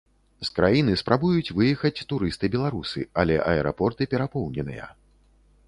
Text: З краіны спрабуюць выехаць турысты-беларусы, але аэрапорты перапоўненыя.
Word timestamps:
З 0.47 0.53
краіны 0.55 0.93
спрабуюць 1.01 1.53
выехаць 1.59 2.03
турысты-беларусы, 2.13 3.05
але 3.25 3.35
аэрапорты 3.53 4.03
перапоўненыя. 4.15 4.91